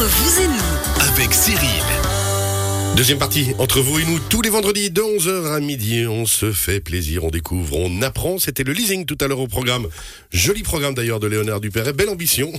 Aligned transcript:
Entre 0.00 0.08
vous 0.08 0.40
et 0.40 0.48
nous, 0.48 1.10
avec 1.12 1.34
Cyril. 1.34 1.82
Deuxième 2.96 3.18
partie, 3.18 3.48
entre 3.58 3.80
vous 3.82 3.98
et 3.98 4.04
nous, 4.06 4.18
tous 4.18 4.40
les 4.40 4.48
vendredis 4.48 4.90
de 4.90 5.02
11h 5.02 5.52
à 5.52 5.60
midi, 5.60 6.06
on 6.06 6.24
se 6.24 6.52
fait 6.52 6.80
plaisir, 6.80 7.24
on 7.24 7.28
découvre, 7.30 7.76
on 7.76 8.00
apprend. 8.00 8.38
C'était 8.38 8.64
le 8.64 8.72
leasing 8.72 9.04
tout 9.04 9.18
à 9.20 9.26
l'heure 9.28 9.40
au 9.40 9.46
programme. 9.46 9.88
Joli 10.32 10.62
programme 10.62 10.94
d'ailleurs 10.94 11.20
de 11.20 11.26
Léonard 11.26 11.60
Dupéret, 11.60 11.92
belle 11.92 12.08
ambition. 12.08 12.50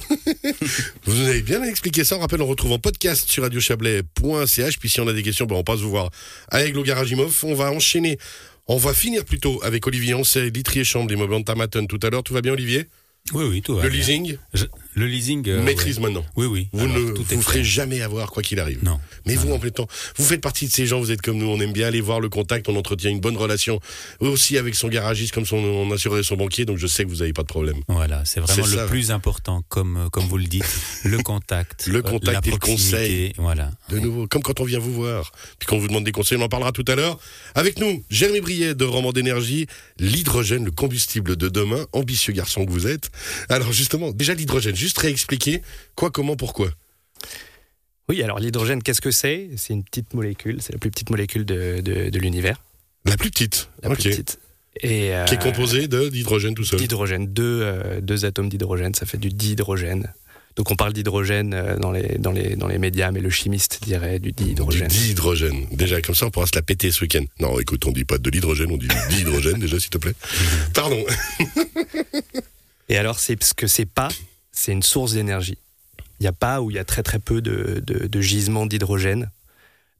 vous 1.05 1.15
nous 1.15 1.27
avez 1.27 1.41
bien 1.41 1.63
expliqué 1.63 2.03
ça. 2.03 2.15
On 2.15 2.19
rappelle, 2.19 2.43
on 2.43 2.47
retrouve 2.47 2.73
en 2.73 2.79
podcast 2.79 3.27
sur 3.27 3.41
radiochablais.ch. 3.41 4.77
Puis 4.77 4.89
si 4.89 4.99
on 5.01 5.07
a 5.07 5.13
des 5.13 5.23
questions, 5.23 5.47
ben 5.47 5.55
on 5.55 5.63
passe 5.63 5.79
vous 5.79 5.89
voir 5.89 6.11
avec 6.49 6.75
le 6.75 6.83
Garagimov. 6.83 7.35
On 7.41 7.55
va 7.55 7.71
enchaîner, 7.71 8.19
on 8.67 8.77
va 8.77 8.93
finir 8.93 9.25
plutôt 9.25 9.59
avec 9.63 9.87
Olivier 9.87 10.13
Ancet, 10.13 10.51
Litrier 10.51 10.83
Chambre, 10.83 11.09
l'immeuble 11.09 11.33
Antamaton 11.33 11.87
tout 11.87 11.99
à 12.03 12.11
l'heure. 12.11 12.21
Tout 12.21 12.35
va 12.35 12.41
bien 12.41 12.53
Olivier? 12.53 12.85
Oui, 13.33 13.45
oui, 13.47 13.61
tout 13.61 13.75
va 13.75 13.83
Le 13.83 13.89
bien. 13.89 13.99
leasing? 13.99 14.37
Je- 14.53 14.65
le 14.93 15.05
leasing. 15.07 15.47
euh, 15.47 15.61
maîtrise 15.63 15.97
ouais. 15.97 16.03
maintenant. 16.03 16.25
Oui, 16.35 16.45
oui. 16.47 16.67
Vous 16.73 16.83
Alors, 16.85 16.97
ne 16.97 17.11
tout 17.11 17.25
est 17.31 17.35
vous 17.35 17.41
ferez 17.41 17.63
jamais 17.63 18.01
avoir 18.01 18.31
quoi 18.31 18.43
qu'il 18.43 18.59
arrive. 18.59 18.79
Non. 18.83 18.99
Mais 19.25 19.35
Non, 19.35 19.41
vous, 19.41 19.47
non. 19.49 19.55
en 19.55 19.59
plein 19.59 19.69
temps, 19.69 19.87
vous 20.17 20.25
faites 20.25 20.41
partie 20.41 20.67
de 20.67 20.71
ces 20.71 20.85
gens, 20.85 20.99
vous 20.99 21.11
êtes 21.11 21.21
comme 21.21 21.37
nous, 21.37 21.47
on 21.47 21.59
aime 21.59 21.71
bien 21.73 21.87
aller 21.87 22.01
voir 22.01 22.19
le 22.19 22.29
contact, 22.29 22.67
on 22.69 22.75
entretient 22.75 23.09
une 23.09 23.19
bonne 23.19 23.37
relation 23.37 23.79
aussi 24.19 24.57
avec 24.57 24.75
son 24.75 24.87
garagiste, 24.89 25.33
comme 25.33 25.45
son 25.45 25.57
on 25.57 25.91
assurait 25.91 26.23
son 26.23 26.35
banquier, 26.35 26.65
donc 26.65 26.77
je 26.77 26.87
sais 26.87 27.03
que 27.05 27.09
vous 27.09 27.17
n'avez 27.17 27.33
pas 27.33 27.43
de 27.43 27.47
problème. 27.47 27.77
Voilà, 27.87 28.23
c'est 28.25 28.39
vraiment 28.39 28.65
le 28.67 28.75
ça. 28.77 28.85
plus 28.87 29.11
important, 29.11 29.63
comme, 29.69 29.97
euh, 29.97 30.09
comme 30.09 30.25
vous 30.25 30.37
le 30.37 30.45
dites, 30.45 30.65
le 31.03 31.17
contact. 31.19 31.87
Le 31.87 31.99
euh, 31.99 32.01
contact 32.01 32.47
et 32.47 32.51
le 32.51 32.57
conseil. 32.57 33.33
Voilà. 33.37 33.71
De 33.89 33.99
nouveau, 33.99 34.27
comme 34.27 34.41
quand 34.41 34.59
on 34.59 34.63
vient 34.65 34.79
vous 34.79 34.93
voir, 34.93 35.31
puis 35.59 35.67
qu'on 35.67 35.77
vous 35.79 35.87
demande 35.87 36.03
des 36.03 36.11
conseils, 36.11 36.37
on 36.37 36.41
en 36.41 36.49
parlera 36.49 36.71
tout 36.71 36.85
à 36.87 36.95
l'heure. 36.95 37.19
Avec 37.55 37.79
nous, 37.79 38.03
Jérémy 38.09 38.41
Briet 38.41 38.75
de 38.75 38.85
Roman 38.85 39.11
d'énergie, 39.11 39.67
l'hydrogène, 39.99 40.65
le 40.65 40.71
combustible 40.71 41.35
de 41.35 41.47
demain, 41.49 41.85
ambitieux 41.93 42.33
garçon 42.33 42.65
que 42.65 42.71
vous 42.71 42.87
êtes. 42.87 43.11
Alors 43.49 43.71
justement, 43.71 44.11
déjà 44.11 44.33
l'hydrogène, 44.33 44.75
juste 44.81 44.97
réexpliquer 44.97 45.61
quoi, 45.95 46.11
comment, 46.11 46.35
pourquoi. 46.35 46.69
Oui, 48.09 48.21
alors 48.23 48.39
l'hydrogène, 48.39 48.83
qu'est-ce 48.83 48.99
que 49.01 49.11
c'est? 49.11 49.49
C'est 49.55 49.73
une 49.73 49.83
petite 49.83 50.13
molécule, 50.13 50.61
c'est 50.61 50.73
la 50.73 50.79
plus 50.79 50.91
petite 50.91 51.09
molécule 51.09 51.45
de, 51.45 51.79
de- 51.81 52.09
de 52.09 52.19
l'univers. 52.19 52.61
La 53.05 53.15
plus 53.15 53.29
petite, 53.31 53.69
La 53.83 53.89
plus 53.89 54.03
petite. 54.03 54.39
Et, 54.81 55.13
euh, 55.15 55.25
qui 55.25 55.35
est 55.35 55.41
composée 55.41 55.87
d'hydrogène 55.87 56.53
tout 56.55 56.63
seul. 56.65 56.79
d'hydrogène. 56.79 57.27
Deux, 57.27 57.61
euh, 57.63 58.01
deux 58.01 58.25
atomes 58.25 58.49
d'hydrogène, 58.49 58.93
ça 58.95 59.05
fait 59.05 59.17
du 59.17 59.29
dihydrogène. 59.29 60.11
Donc 60.57 60.69
on 60.71 60.75
parle 60.75 60.91
d'hydrogène 60.93 61.53
euh, 61.53 61.77
dans 61.77 61.91
les, 61.91 62.17
dans, 62.19 62.31
les, 62.31 62.55
dans 62.57 62.67
les 62.67 62.77
médias, 62.77 63.11
mais 63.11 63.21
le 63.21 63.29
chimiste 63.29 63.79
dirait 63.83 64.19
du 64.19 64.31
Du 64.33 64.43
dihydrogène. 64.43 64.87
dihydrogène. 64.87 65.65
Déjà, 65.71 66.01
comme 66.01 66.15
ça, 66.15 66.25
on 66.25 66.29
pourra 66.31 66.45
se 66.47 66.55
la 66.55 66.61
péter 66.61 66.91
ce 66.91 67.01
week-end. 67.01 67.23
Non, 67.39 67.59
écoute, 67.59 67.85
on 67.85 67.91
dit 67.91 68.03
pas 68.05 68.17
de 68.17 68.29
l'hydrogène, 68.29 68.71
on 68.71 68.77
dit 68.77 68.87
du 68.87 68.95
dihydrogène, 69.09 69.59
déjà, 69.59 69.79
s'il 69.79 69.89
te 69.89 69.97
plaît. 69.97 70.13
Pardon. 70.73 71.03
Et 72.89 72.97
alors, 72.97 73.19
c'est 73.19 73.41
ce 73.43 73.53
que 73.53 73.67
c'est 73.67 73.85
pas, 73.85 74.09
c'est 74.51 74.71
une 74.71 74.83
source 74.83 75.13
d'énergie. 75.13 75.57
Il 76.19 76.23
n'y 76.23 76.27
a 76.27 76.33
pas 76.33 76.61
ou 76.61 76.69
il 76.71 76.75
y 76.75 76.79
a 76.79 76.85
très 76.85 77.03
très 77.03 77.19
peu 77.19 77.41
de, 77.41 77.81
de, 77.85 78.07
de 78.07 78.21
gisements 78.21 78.65
d'hydrogène. 78.65 79.29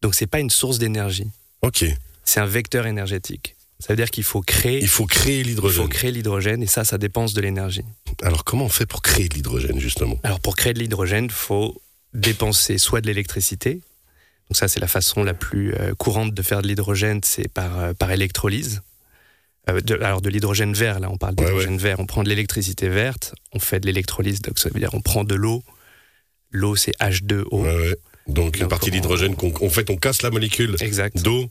Donc 0.01 0.15
c'est 0.15 0.27
pas 0.27 0.39
une 0.39 0.49
source 0.49 0.77
d'énergie, 0.79 1.27
Ok. 1.61 1.85
c'est 2.23 2.39
un 2.39 2.45
vecteur 2.45 2.85
énergétique. 2.87 3.55
Ça 3.79 3.87
veut 3.93 3.97
dire 3.97 4.11
qu'il 4.11 4.23
faut 4.23 4.41
créer, 4.41 4.79
Il 4.79 4.87
faut 4.87 5.07
créer 5.07 5.39
il 5.39 5.43
faut 5.45 5.49
l'hydrogène. 5.49 5.89
créer 5.89 6.11
l'hydrogène 6.11 6.61
et 6.61 6.67
ça, 6.67 6.83
ça 6.83 6.97
dépense 6.99 7.33
de 7.33 7.41
l'énergie. 7.41 7.83
Alors, 8.21 8.43
comment 8.43 8.65
on 8.65 8.69
fait 8.69 8.85
pour 8.85 9.01
créer 9.01 9.27
de 9.27 9.33
l'hydrogène, 9.33 9.79
justement? 9.79 10.19
Alors 10.23 10.39
pour 10.39 10.55
créer 10.55 10.73
de 10.73 10.79
l'hydrogène, 10.79 11.25
il 11.25 11.31
faut 11.31 11.81
dépenser 12.13 12.77
soit 12.77 13.01
de 13.01 13.07
l'électricité, 13.07 13.75
donc 14.49 14.57
ça 14.57 14.67
c'est 14.67 14.79
la 14.79 14.87
façon 14.87 15.23
la 15.23 15.33
plus 15.33 15.73
euh, 15.75 15.95
courante 15.95 16.33
de 16.33 16.41
faire 16.43 16.61
de 16.61 16.67
l'hydrogène, 16.67 17.21
c'est 17.23 17.47
par, 17.47 17.79
euh, 17.79 17.93
par 17.93 18.11
électrolyse. 18.11 18.81
Euh, 19.69 19.79
de- 19.81 19.95
alors 19.95 20.21
de 20.21 20.29
l'hydrogène 20.29 20.73
vert, 20.73 20.99
là 20.99 21.09
on 21.11 21.17
parle 21.17 21.35
Ouais, 21.37 21.45
d'hydrogène 21.45 21.77
vert, 21.77 21.99
on 21.99 22.05
prend 22.07 22.23
de 22.23 22.29
l'électricité 22.29 22.89
verte, 22.89 23.35
on 23.53 23.59
fait 23.59 23.79
de 23.79 23.85
l'électrolyse, 23.85 24.41
donc 24.41 24.57
ça 24.57 24.69
veut 24.69 24.79
dire 24.79 24.89
on 24.93 25.01
prend 25.01 25.23
de 25.23 25.35
l'eau, 25.35 25.61
l'eau 26.51 26.75
c'est 26.75 26.93
H2O, 26.99 27.45
Ouais, 27.51 27.75
ouais. 27.75 27.95
Donc, 28.27 28.59
une 28.59 28.67
partie 28.67 28.89
on- 28.89 28.93
d'hydrogène, 28.93 29.35
qu'on, 29.35 29.53
en 29.65 29.69
fait, 29.69 29.89
on 29.89 29.97
casse 29.97 30.21
la 30.21 30.29
molécule 30.31 30.75
exact, 30.79 31.21
d'eau 31.21 31.49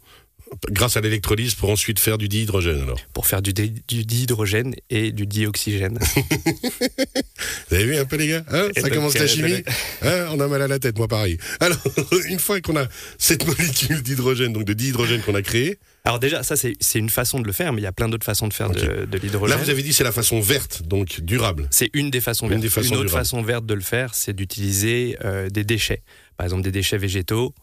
grâce 0.71 0.97
à 0.97 1.01
l'électrolyse 1.01 1.55
pour 1.55 1.71
ensuite 1.71 1.99
faire 2.01 2.17
du 2.19 2.29
dihydrogène, 2.29 2.81
alors. 2.83 2.99
pour 3.13 3.27
faire 3.27 3.43
du, 3.43 3.53
dihydrogène 3.53 4.75
et 4.89 5.13
du 5.13 5.27
dioxygène. 5.27 5.99
Vous 7.71 7.77
avez 7.77 7.85
vu 7.85 7.97
un 7.97 8.05
peu, 8.05 8.17
les 8.17 8.29
gars 8.29 8.45
Hein 8.51 8.69
Ça 8.77 8.83
donc, 8.83 8.93
commence 8.95 9.15
la 9.15 9.23
euh, 9.23 9.27
chimie 9.29 9.63
Hein 10.03 10.27
On 10.31 10.41
a 10.41 10.49
mal 10.49 10.63
à 10.63 10.69
la 10.69 10.79
tête, 10.79 10.99
moi, 10.99 11.07
pareil. 11.09 11.39
Alors, 11.61 11.79
une 12.29 12.39
fois 12.39 12.61
qu'on 12.61 12.77
a 12.77 12.87
cette 13.19 13.47
molécule 13.47 14.03
d'hydrogène, 14.03 14.53
donc 14.53 14.65
de 14.65 14.73
dihydrogène 14.73 15.21
qu'on 15.23 15.35
a 15.35 15.43
créée, 15.43 15.79
Alors 16.05 16.19
déjà, 16.19 16.43
ça 16.43 16.57
c'est 16.57 16.75
une 16.95 17.11
façon 17.11 17.41
de 17.41 17.47
le 17.47 17.53
faire, 17.53 17.73
mais 17.73 17.81
il 17.83 17.85
y 17.85 17.87
a 17.89 17.93
plein 17.93 18.09
d'autres 18.09 18.25
façons 18.25 18.49
de 18.49 18.55
faire 18.55 18.71
de, 18.71 19.05
de 19.05 19.19
l'hydrogène. 19.19 19.57
là, 19.59 19.63
vous 19.63 19.69
avez 19.71 19.83
dit 19.83 19.93
c'est 19.93 20.05
la 20.05 20.13
façon 20.13 20.41
verte, 20.41 20.83
donc 20.83 21.21
durable. 21.21 21.69
C'est 21.71 21.91
une 21.93 22.11
des 22.11 22.21
façons 22.23 22.47
Une 22.47 22.53
vertes. 22.53 22.63
des 22.63 22.69
façons 22.71 22.95
une 22.95 23.01
autre 23.01 23.11
façon 23.11 23.43
verte 23.43 23.67
de 23.67 23.75
le 23.75 23.83
faire, 23.83 24.15
c'est 24.15 24.33
d'utiliser 24.33 25.17
euh, 25.25 25.51
des 25.51 25.63
déchets. 25.65 26.03
Par 26.39 26.47
exemple, 26.47 26.63
des 26.63 26.73
déchets 26.73 26.97
végétaux, 26.99 27.55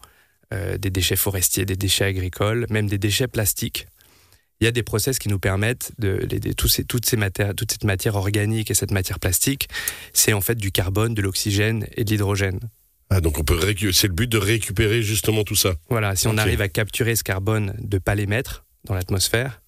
euh, 0.53 0.77
des 0.77 0.91
déchets 0.91 1.15
forestiers, 1.15 1.65
des 1.65 1.75
déchets 1.75 2.05
agricoles, 2.05 2.67
même 2.69 2.87
des 2.87 2.99
déchets 2.99 3.27
plastiques. 3.27 3.87
Il 4.61 4.65
y 4.65 4.67
a 4.67 4.71
des 4.71 4.83
process 4.83 5.17
qui 5.19 5.29
nous 5.29 5.39
permettent 5.39 5.91
de, 5.99 6.25
les- 6.29 6.39
de- 6.39 6.51
tous 6.53 6.67
ces, 6.67 6.83
toutes 6.83 7.05
ces 7.07 7.17
matières, 7.17 7.53
toute 7.55 7.71
cette 7.71 7.83
matière 7.83 8.15
organique 8.15 8.69
et 8.71 8.73
cette 8.75 8.91
matière 8.91 9.19
plastique, 9.19 9.67
c'est 10.13 10.33
en 10.33 10.41
fait 10.41 10.55
du 10.55 10.71
carbone, 10.71 11.13
de 11.15 11.21
l'oxygène 11.23 11.87
et 11.95 12.03
de 12.03 12.09
l'hydrogène. 12.11 12.59
Ah, 13.09 13.21
donc 13.21 13.39
on 13.39 13.43
peut 13.43 13.57
c'est 13.93 14.07
le 14.07 14.13
but 14.13 14.27
de 14.27 14.37
récupérer 14.37 15.01
justement 15.01 15.43
tout 15.43 15.55
ça. 15.55 15.75
Voilà, 15.89 16.15
si 16.15 16.27
on 16.27 16.37
arrive 16.37 16.61
à 16.61 16.67
capturer 16.67 17.15
ce 17.15 17.23
carbone, 17.23 17.73
de 17.79 17.97
pas 17.99 18.15
l'émettre 18.15 18.65
dans 18.83 18.93
l'atmosphère, 18.95 19.61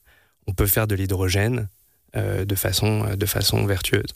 on 0.48 0.54
peut 0.54 0.68
faire 0.68 0.88
de 0.88 0.96
l'hydrogène 0.96 1.70
euh, 2.16 2.44
de, 2.44 2.56
façon, 2.56 3.16
de 3.16 3.26
façon 3.26 3.66
vertueuse. 3.66 4.12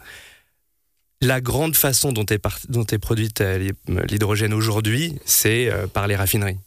La 1.21 1.39
grande 1.39 1.75
façon 1.75 2.11
dont 2.11 2.25
est, 2.25 2.37
par- 2.37 2.59
dont 2.67 2.85
est 2.85 2.97
produite 2.97 3.39
euh, 3.41 3.57
l'hy- 3.57 3.71
l'hydrogène 4.09 4.53
aujourd'hui, 4.53 5.17
c'est 5.25 5.69
euh, 5.71 5.87
par 5.87 6.07
les 6.07 6.15
raffineries. 6.17 6.57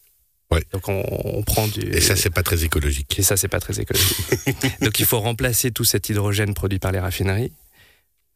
Ouais. 0.51 0.63
Donc 0.73 0.89
on, 0.89 1.03
on 1.25 1.43
prend 1.43 1.67
du... 1.69 1.81
Et 1.81 2.01
ça, 2.01 2.17
c'est 2.17 2.31
pas 2.31 2.43
très 2.43 2.65
écologique. 2.65 3.19
Et 3.19 3.23
ça, 3.23 3.37
c'est 3.37 3.49
pas 3.49 3.61
très 3.61 3.81
écologique. 3.81 4.17
Donc 4.81 4.99
il 5.01 5.05
faut 5.05 5.21
remplacer 5.21 5.73
tout 5.73 5.85
cet 5.85 6.09
hydrogène 6.09 6.55
produit 6.55 6.79
par 6.79 6.93
les 6.93 7.01
raffineries. 7.01 7.53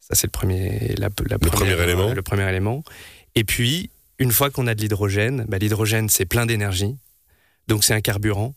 Ça, 0.01 0.13
c'est 0.15 0.27
le 0.27 0.31
premier, 0.31 0.93
la, 0.97 1.07
la 1.27 1.39
première- 1.39 1.39
premier 1.75 1.81
élément. 1.83 2.13
Le 2.13 2.21
premier 2.21 2.47
élément. 2.49 2.83
Et 3.33 3.43
puis, 3.45 3.89
une 4.21 4.31
fois 4.31 4.49
qu'on 4.51 4.67
a 4.67 4.75
de 4.75 4.81
l'hydrogène, 4.81 5.45
bah, 5.47 5.57
l'hydrogène, 5.57 6.07
c'est 6.09 6.25
plein 6.25 6.45
d'énergie. 6.45 6.95
Donc 7.67 7.83
c'est 7.83 7.93
un 7.93 8.01
carburant. 8.01 8.53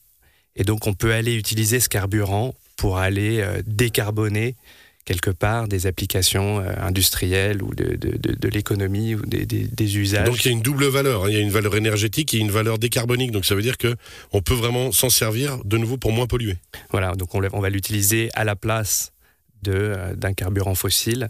Et 0.57 0.65
donc 0.65 0.87
on 0.87 0.95
peut 0.95 1.13
aller 1.13 1.35
utiliser 1.35 1.81
ce 1.81 1.89
carburant 1.89 2.55
pour 2.77 2.99
aller 2.99 3.41
euh, 3.41 3.63
décarboner 3.67 4.57
quelque 5.05 5.31
part 5.31 5.69
des 5.69 5.87
applications 5.87 6.61
euh, 6.61 6.73
industrielles 6.81 7.63
ou 7.63 7.75
de, 7.75 7.97
de, 7.97 8.17
de- 8.17 8.35
de 8.35 8.49
l'économie 8.49 9.15
ou 9.15 9.23
des, 9.27 9.45
des- 9.47 9.65
des 9.67 9.99
usages. 9.99 10.27
Donc 10.27 10.45
il 10.45 10.49
y 10.49 10.49
a 10.49 10.53
une 10.53 10.63
double 10.63 10.87
valeur. 10.87 11.25
hein. 11.25 11.29
Il 11.29 11.35
y 11.35 11.39
a 11.39 11.41
une 11.41 11.51
valeur 11.51 11.77
énergétique 11.77 12.33
et 12.35 12.39
une 12.39 12.51
valeur 12.51 12.79
décarbonique. 12.79 13.31
Donc 13.33 13.45
ça 13.45 13.55
veut 13.55 13.63
dire 13.63 13.77
que 13.79 13.97
on 14.33 14.41
peut 14.43 14.55
vraiment 14.55 14.93
s'en 14.93 15.11
servir 15.11 15.59
de 15.65 15.77
nouveau 15.77 15.97
pour 15.99 16.13
moins 16.13 16.27
polluer. 16.27 16.57
Voilà, 16.91 17.15
donc 17.15 17.35
on, 17.35 17.41
va 17.61 17.71
l'utiliser 17.71 18.31
à 18.35 18.45
la 18.45 18.57
place 18.57 19.13
de, 19.63 19.73
euh, 19.75 20.15
d'un 20.15 20.33
carburant 20.35 20.75
fossile 20.75 21.29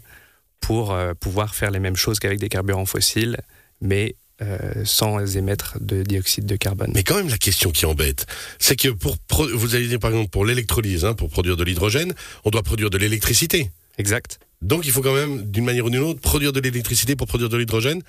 pour 0.61 0.93
euh, 0.93 1.15
pouvoir 1.15 1.55
faire 1.55 1.71
les 1.71 1.81
mêmes 1.81 1.97
choses 1.97 2.19
qu'avec 2.21 2.39
des 2.39 2.49
carburants 2.49 2.87
fossiles, 2.87 3.39
mais 3.81 4.15
euh, 4.43 4.85
sans 4.85 5.37
émettre 5.37 5.79
de 5.81 6.03
dioxyde 6.03 6.47
de 6.47 6.57
carbone. 6.57 6.91
Mais 6.95 7.03
quand 7.05 7.17
même, 7.17 7.29
la 7.29 7.39
question 7.39 7.71
qui 7.71 7.87
embête, 7.87 8.27
c'est 8.59 8.77
que 8.77 8.89
pour 8.89 9.17
vous 9.55 9.75
allez 9.75 9.87
dire 9.87 10.01
par 10.01 10.11
exemple 10.11 10.31
pour 10.31 10.45
l'électrolyse, 10.45 11.05
hein, 11.05 11.15
pour 11.15 11.31
produire 11.31 11.57
de 11.57 11.65
l'hydrogène, 11.65 12.15
on 12.45 12.51
doit 12.51 12.63
produire 12.63 12.91
de 12.91 12.99
l'électricité. 12.99 13.71
Exact. 13.97 14.41
Donc 14.61 14.87
il 14.87 14.93
faut 14.93 15.03
quand 15.03 15.15
même, 15.15 15.51
d'une 15.51 15.65
manière 15.65 15.85
ou 15.85 15.91
d'une 15.91 16.01
autre, 16.01 16.21
produire 16.21 16.53
de 16.53 16.61
l'électricité 16.61 17.17
pour 17.17 17.27
produire 17.27 17.49
de 17.49 17.57
l'hydrogène. 17.57 18.03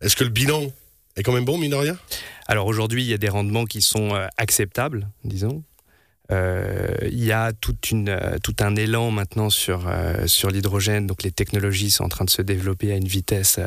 Est-ce 0.00 0.14
que 0.14 0.24
le 0.24 0.30
bilan 0.30 0.70
est 1.16 1.22
quand 1.22 1.32
même 1.32 1.44
bon, 1.44 1.58
mine 1.58 1.70
de 1.70 1.76
rien? 1.76 1.98
Alors 2.46 2.66
aujourd'hui, 2.66 3.02
il 3.02 3.08
y 3.08 3.14
a 3.14 3.18
des 3.18 3.28
rendements 3.28 3.64
qui 3.64 3.82
sont 3.82 4.14
euh, 4.14 4.26
acceptables, 4.36 5.08
disons. 5.24 5.64
Euh, 6.32 6.94
il 7.02 7.22
y 7.22 7.32
a 7.32 7.48
euh, 7.48 8.38
tout 8.42 8.56
un 8.60 8.76
élan 8.76 9.10
maintenant 9.10 9.50
sur, 9.50 9.86
euh, 9.86 10.26
sur 10.26 10.50
l'hydrogène, 10.50 11.06
donc 11.06 11.22
les 11.22 11.30
technologies 11.30 11.90
sont 11.90 12.04
en 12.04 12.08
train 12.08 12.24
de 12.24 12.30
se 12.30 12.42
développer 12.42 12.92
à 12.92 12.96
une 12.96 13.06
vitesse 13.06 13.60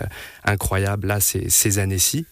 incroyable, 0.43 1.07
là, 1.07 1.19
c'est 1.19 1.49
ces 1.49 1.79
années-ci. 1.79 2.25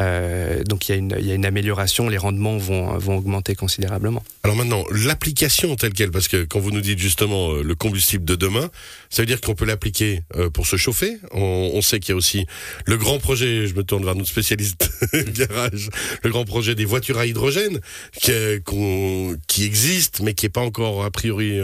Euh, 0.00 0.64
donc 0.64 0.88
il 0.88 0.92
y, 0.92 0.94
a 0.94 0.98
une, 0.98 1.14
il 1.20 1.26
y 1.26 1.30
a 1.30 1.34
une 1.34 1.44
amélioration, 1.44 2.08
les 2.08 2.16
rendements 2.16 2.56
vont, 2.56 2.96
vont 2.96 3.16
augmenter 3.18 3.54
considérablement. 3.54 4.24
Alors 4.44 4.56
maintenant, 4.56 4.82
l'application 4.90 5.76
telle 5.76 5.92
qu'elle, 5.92 6.10
parce 6.10 6.26
que 6.26 6.44
quand 6.44 6.58
vous 6.58 6.70
nous 6.70 6.80
dites 6.80 6.98
justement 6.98 7.52
euh, 7.52 7.62
le 7.62 7.74
combustible 7.74 8.24
de 8.24 8.34
demain, 8.34 8.70
ça 9.10 9.20
veut 9.22 9.26
dire 9.26 9.40
qu'on 9.42 9.54
peut 9.54 9.66
l'appliquer 9.66 10.22
euh, 10.36 10.48
pour 10.48 10.66
se 10.66 10.76
chauffer. 10.76 11.18
On, 11.32 11.72
on 11.74 11.82
sait 11.82 12.00
qu'il 12.00 12.12
y 12.12 12.14
a 12.14 12.16
aussi 12.16 12.46
le 12.86 12.96
grand 12.96 13.18
projet, 13.18 13.66
je 13.66 13.74
me 13.74 13.82
tourne 13.82 14.04
vers 14.04 14.14
notre 14.14 14.30
spécialiste 14.30 14.90
garage, 15.34 15.90
le 16.22 16.30
grand 16.30 16.44
projet 16.46 16.74
des 16.74 16.86
voitures 16.86 17.18
à 17.18 17.26
hydrogène 17.26 17.78
qui, 18.18 18.30
est- 18.30 18.64
qu'on- 18.64 19.36
qui 19.48 19.64
existe, 19.64 20.20
mais 20.20 20.32
qui 20.32 20.46
n'est 20.46 20.50
pas 20.50 20.62
encore 20.62 21.04
a 21.04 21.10
priori 21.10 21.58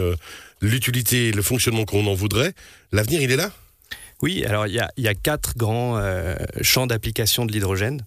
l'utilité, 0.61 1.31
le 1.31 1.41
fonctionnement 1.41 1.85
qu'on 1.85 2.05
en 2.07 2.13
voudrait. 2.13 2.53
L'avenir, 2.91 3.21
il 3.21 3.31
est 3.31 3.35
là? 3.35 3.51
Oui, 4.21 4.43
alors 4.45 4.67
il 4.67 4.73
y 4.73 4.79
a, 4.79 4.89
il 4.97 5.03
y 5.03 5.07
a 5.07 5.13
quatre 5.15 5.55
grands 5.57 6.01
champs 6.61 6.87
d'application 6.87 7.45
de 7.45 7.51
l'hydrogène. 7.51 8.05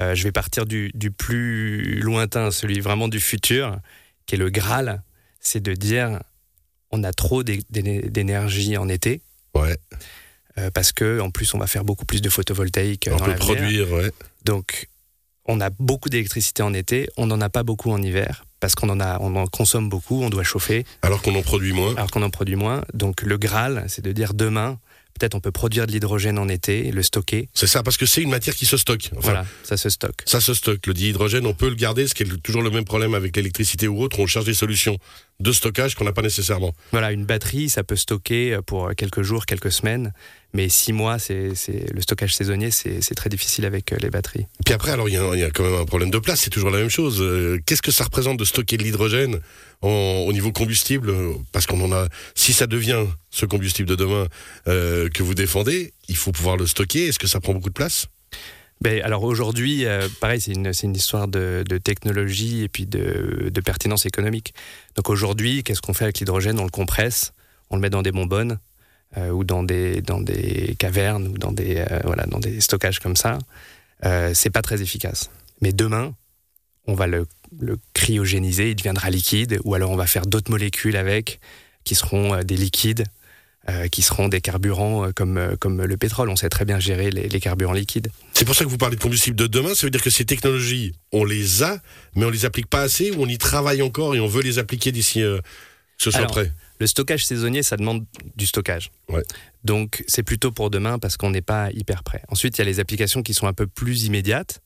Euh, 0.00 0.14
je 0.14 0.24
vais 0.24 0.32
partir 0.32 0.66
du, 0.66 0.90
du 0.94 1.10
plus 1.10 2.00
lointain, 2.00 2.50
celui 2.50 2.80
vraiment 2.80 3.08
du 3.08 3.20
futur, 3.20 3.78
qui 4.26 4.34
est 4.34 4.38
le 4.38 4.50
Graal. 4.50 5.02
C'est 5.40 5.62
de 5.62 5.74
dire 5.74 6.20
on 6.90 7.04
a 7.04 7.12
trop 7.12 7.42
d'é- 7.42 7.62
d'é- 7.70 8.08
d'énergie 8.08 8.76
en 8.76 8.88
été. 8.88 9.20
Ouais. 9.54 9.76
euh, 10.58 10.70
parce 10.70 10.92
que 10.92 11.20
en 11.20 11.30
plus 11.30 11.54
on 11.54 11.58
va 11.58 11.66
faire 11.66 11.84
beaucoup 11.84 12.04
plus 12.04 12.20
de 12.22 12.28
photovoltaïque 12.28 13.08
euh, 13.08 13.12
On 13.14 13.18
dans 13.18 13.24
peut 13.26 13.34
produire, 13.34 13.90
ouais. 13.92 14.10
Donc 14.44 14.88
on 15.46 15.60
a 15.60 15.70
beaucoup 15.70 16.08
d'électricité 16.08 16.62
en 16.62 16.72
été, 16.74 17.08
on 17.16 17.26
n'en 17.26 17.40
a 17.40 17.48
pas 17.48 17.62
beaucoup 17.64 17.90
en 17.90 18.00
hiver 18.02 18.44
parce 18.60 18.74
qu'on 18.74 18.88
en 18.90 19.00
a, 19.00 19.18
on 19.20 19.34
en 19.36 19.46
consomme 19.46 19.88
beaucoup, 19.88 20.22
on 20.22 20.28
doit 20.30 20.42
chauffer 20.44 20.84
Alors 21.02 21.22
qu'on 21.22 21.34
en 21.34 21.42
produit 21.42 21.72
moins. 21.72 21.94
alors 21.96 22.10
qu'on 22.10 22.22
en 22.22 22.30
produit 22.30 22.56
moins. 22.56 22.82
Donc 22.94 23.22
le 23.22 23.38
Graal, 23.38 23.84
c'est 23.88 24.02
de 24.04 24.12
dire 24.12 24.34
demain, 24.34 24.78
peut-être 25.18 25.34
on 25.34 25.40
peut 25.40 25.50
produire 25.50 25.86
de 25.86 25.92
l'hydrogène 25.92 26.38
en 26.38 26.48
été, 26.48 26.90
le 26.90 27.02
stocker. 27.02 27.48
C'est 27.54 27.66
ça, 27.66 27.82
parce 27.82 27.96
que 27.96 28.06
c'est 28.06 28.22
une 28.22 28.30
matière 28.30 28.54
qui 28.54 28.66
se 28.66 28.76
stocke. 28.76 29.10
Enfin, 29.12 29.20
voilà, 29.20 29.46
ça 29.62 29.76
se 29.76 29.88
stocke. 29.88 30.22
Ça 30.26 30.40
se 30.40 30.54
stocke. 30.54 30.86
Le 30.86 30.94
dihydrogène, 30.94 31.46
on 31.46 31.54
peut 31.54 31.68
le 31.68 31.74
garder, 31.74 32.06
ce 32.06 32.14
qui 32.14 32.22
est 32.22 32.42
toujours 32.42 32.62
le 32.62 32.70
même 32.70 32.84
problème 32.84 33.14
avec 33.14 33.36
l'électricité 33.36 33.88
ou 33.88 34.00
autre. 34.02 34.18
On 34.20 34.26
cherche 34.26 34.44
des 34.44 34.54
solutions 34.54 34.98
de 35.40 35.52
stockage 35.52 35.94
qu'on 35.94 36.04
n'a 36.04 36.12
pas 36.12 36.22
nécessairement. 36.22 36.72
Voilà, 36.92 37.12
une 37.12 37.24
batterie, 37.24 37.68
ça 37.68 37.82
peut 37.82 37.96
stocker 37.96 38.54
euh, 38.54 38.62
pour 38.62 38.90
quelques 38.96 39.22
jours, 39.22 39.46
quelques 39.46 39.72
semaines, 39.72 40.12
mais 40.52 40.68
six 40.68 40.92
mois, 40.92 41.18
c'est 41.18 41.52
le 41.92 42.00
stockage 42.00 42.34
saisonnier, 42.34 42.70
c'est 42.70 43.14
très 43.14 43.30
difficile 43.30 43.64
avec 43.64 43.92
euh, 43.92 43.96
les 44.00 44.10
batteries. 44.10 44.46
Puis 44.64 44.74
après, 44.74 44.90
alors 44.90 45.08
il 45.08 45.14
y, 45.14 45.16
a- 45.16 45.30
il 45.34 45.40
y 45.40 45.44
a 45.44 45.50
quand 45.50 45.62
même 45.64 45.74
un 45.80 45.84
problème 45.84 46.10
de 46.10 46.18
place. 46.18 46.40
C'est 46.40 46.50
toujours 46.50 46.70
la 46.70 46.78
même 46.78 46.88
chose. 46.90 47.20
Euh, 47.20 47.58
Qu'est-ce 47.66 47.82
que 47.82 47.92
ça 47.92 48.04
représente 48.04 48.38
de 48.38 48.44
stocker 48.44 48.76
de 48.76 48.82
l'hydrogène 48.82 49.40
au 49.82 50.32
niveau 50.32 50.52
combustible? 50.52 51.12
Parce 51.52 51.66
qu'on 51.66 51.80
en 51.82 51.92
a. 51.92 52.08
Si 52.34 52.52
ça 52.52 52.66
devient 52.66 53.04
ce 53.30 53.46
combustible 53.46 53.88
de 53.88 53.94
demain 53.94 54.26
euh, 54.68 55.08
que 55.08 55.22
vous 55.22 55.34
défendez, 55.34 55.92
il 56.08 56.16
faut 56.16 56.32
pouvoir 56.32 56.56
le 56.56 56.66
stocker. 56.66 57.06
Est-ce 57.06 57.18
que 57.18 57.26
ça 57.28 57.40
prend 57.40 57.54
beaucoup 57.54 57.68
de 57.70 57.74
place? 57.74 58.06
Ben, 58.82 59.02
alors 59.02 59.24
aujourd'hui, 59.24 59.84
euh, 59.84 60.08
pareil, 60.20 60.40
c'est 60.40 60.52
une, 60.52 60.96
histoire 60.96 61.28
de, 61.28 61.62
de 61.68 61.76
technologie 61.76 62.62
et 62.62 62.68
puis 62.68 62.86
de, 62.86 63.50
de 63.52 63.60
pertinence 63.60 64.06
économique. 64.06 64.54
Donc 64.96 65.10
aujourd'hui, 65.10 65.62
qu'est-ce 65.62 65.82
qu'on 65.82 65.92
fait 65.92 66.04
avec 66.04 66.18
l'hydrogène? 66.18 66.58
On 66.58 66.64
le 66.64 66.70
compresse, 66.70 67.32
on 67.68 67.76
le 67.76 67.82
met 67.82 67.90
dans 67.90 68.00
des 68.02 68.10
bonbonnes 68.10 68.58
ou 69.16 69.44
dans 69.44 69.62
des, 69.62 70.02
dans 70.02 70.20
des 70.20 70.76
cavernes 70.78 71.26
ou 71.28 71.38
dans 71.38 71.52
des, 71.52 71.76
euh, 71.78 72.00
voilà, 72.04 72.26
dans 72.26 72.38
des 72.38 72.60
stockages 72.60 73.00
comme 73.00 73.16
ça. 73.16 73.38
Euh, 74.04 74.32
c'est 74.34 74.50
pas 74.50 74.62
très 74.62 74.80
efficace. 74.82 75.30
Mais 75.60 75.72
demain, 75.72 76.14
on 76.86 76.94
va 76.94 77.06
le, 77.06 77.26
le 77.58 77.78
cryogéniser, 77.92 78.70
il 78.70 78.76
deviendra 78.76 79.10
liquide, 79.10 79.58
ou 79.64 79.74
alors 79.74 79.90
on 79.90 79.96
va 79.96 80.06
faire 80.06 80.26
d'autres 80.26 80.50
molécules 80.50 80.96
avec 80.96 81.40
qui 81.84 81.94
seront 81.94 82.34
euh, 82.34 82.42
des 82.42 82.56
liquides. 82.56 83.04
euh, 83.68 83.88
qui 83.88 84.00
seront 84.00 84.28
des 84.28 84.40
carburants 84.40 85.04
euh, 85.04 85.12
comme, 85.12 85.36
euh, 85.36 85.54
comme 85.54 85.82
le 85.84 85.96
pétrole. 85.98 86.30
On 86.30 86.34
sait 86.34 86.48
très 86.48 86.64
bien 86.64 86.80
gérer 86.80 87.10
les- 87.10 87.28
les 87.28 87.40
carburants 87.40 87.74
liquides. 87.74 88.08
C'est 88.32 88.46
pour 88.46 88.54
ça 88.54 88.64
que 88.64 88.70
vous 88.70 88.78
parlez 88.78 88.96
de 88.96 89.02
combustible 89.02 89.36
de 89.36 89.46
demain. 89.46 89.74
Ça 89.74 89.86
veut 89.86 89.90
dire 89.90 90.02
que 90.02 90.08
ces 90.08 90.24
technologies, 90.24 90.94
on 91.12 91.24
les 91.26 91.62
a, 91.62 91.78
mais 92.16 92.24
on 92.24 92.30
les 92.30 92.46
applique 92.46 92.68
pas 92.68 92.80
assez, 92.80 93.10
ou 93.10 93.22
on 93.22 93.26
y 93.26 93.36
travaille 93.36 93.82
encore 93.82 94.14
et 94.14 94.18
on 94.20 94.26
veut 94.26 94.40
les 94.42 94.58
appliquer 94.58 94.92
d'ici 94.92 95.22
euh, 95.22 95.38
que 95.40 95.44
ce 96.04 96.10
soit 96.10 96.20
Alors, 96.20 96.30
prêt? 96.32 96.50
Le 96.80 96.86
stockage 96.86 97.24
saisonnier, 97.26 97.62
ça 97.62 97.76
demande 97.76 98.04
du 98.36 98.46
stockage. 98.46 98.90
Ouais. 99.08 99.22
Donc 99.64 100.02
c'est 100.08 100.22
plutôt 100.22 100.50
pour 100.50 100.70
demain 100.70 100.98
parce 100.98 101.16
qu'on 101.16 101.30
n'est 101.30 101.42
pas 101.42 101.70
hyper 101.72 102.02
prêt. 102.02 102.22
Ensuite, 102.28 102.56
il 102.56 102.60
y 102.60 102.62
a 102.62 102.64
les 102.64 102.80
applications 102.80 103.22
qui 103.22 103.34
sont 103.34 103.46
un 103.46 103.52
peu 103.52 103.66
plus 103.66 104.04
immédiates, 104.04 104.60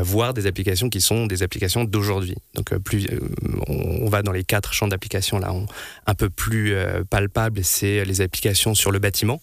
euh, 0.00 0.02
voire 0.02 0.32
des 0.32 0.46
applications 0.46 0.88
qui 0.88 1.02
sont 1.02 1.26
des 1.26 1.42
applications 1.42 1.84
d'aujourd'hui. 1.84 2.36
Donc 2.54 2.72
euh, 2.72 2.78
plus, 2.78 3.06
euh, 3.12 3.20
on 3.68 3.98
on 4.06 4.08
va 4.08 4.22
dans 4.22 4.32
les 4.32 4.44
quatre 4.44 4.72
champs 4.72 4.88
d'application 4.88 5.38
là, 5.38 5.52
on- 5.52 5.66
un 6.06 6.14
peu 6.14 6.30
plus 6.30 6.72
euh, 6.72 7.04
palpable, 7.04 7.62
c'est 7.62 8.04
les 8.06 8.22
applications 8.22 8.74
sur 8.74 8.90
le 8.90 8.98
bâtiment. 8.98 9.42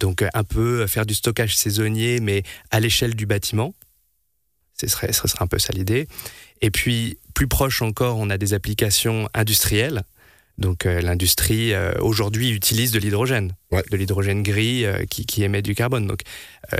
Donc 0.00 0.24
un 0.34 0.44
peu 0.44 0.86
faire 0.88 1.06
du 1.06 1.14
stockage 1.14 1.56
saisonnier, 1.56 2.18
mais 2.20 2.42
à 2.72 2.80
l'échelle 2.80 3.14
du 3.14 3.24
bâtiment. 3.26 3.72
Ce 4.78 4.88
serait, 4.88 5.12
ce 5.12 5.26
serait 5.28 5.42
un 5.42 5.46
peu 5.46 5.58
ça 5.58 5.72
l'idée. 5.72 6.06
Et 6.60 6.70
puis 6.70 7.18
plus 7.34 7.46
proche 7.48 7.80
encore, 7.82 8.18
on 8.18 8.28
a 8.28 8.36
des 8.36 8.52
applications 8.52 9.28
industrielles. 9.32 10.02
Donc 10.58 10.86
euh, 10.86 11.00
l'industrie 11.02 11.74
euh, 11.74 11.92
aujourd'hui 12.00 12.50
utilise 12.50 12.90
de 12.90 12.98
l'hydrogène, 12.98 13.54
Ouais. 13.70 13.82
de 13.90 13.96
l'hydrogène 13.96 14.42
gris 14.42 14.84
euh, 14.86 15.04
qui, 15.04 15.26
qui 15.26 15.42
émet 15.42 15.60
du 15.62 15.74
carbone. 15.74 16.06
Donc 16.06 16.20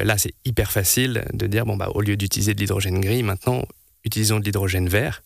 là, 0.02 0.16
c'est 0.18 0.32
hyper 0.44 0.72
facile 0.72 1.24
de 1.32 1.46
dire 1.46 1.64
bon 1.66 1.76
bah 1.76 1.90
au 1.94 2.00
lieu 2.00 2.16
d'utiliser 2.16 2.54
de 2.54 2.60
l'hydrogène 2.60 3.00
gris, 3.00 3.22
maintenant 3.22 3.64
utilisons 4.04 4.40
de 4.40 4.44
l'hydrogène 4.44 4.88
vert. 4.88 5.22